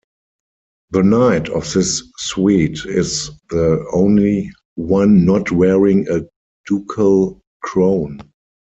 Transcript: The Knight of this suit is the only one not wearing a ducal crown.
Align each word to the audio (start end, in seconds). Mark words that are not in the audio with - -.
The 0.89 1.03
Knight 1.03 1.47
of 1.49 1.71
this 1.73 2.01
suit 2.17 2.87
is 2.87 3.29
the 3.51 3.85
only 3.93 4.49
one 4.73 5.25
not 5.25 5.51
wearing 5.51 6.07
a 6.09 6.23
ducal 6.65 7.39
crown. 7.61 8.19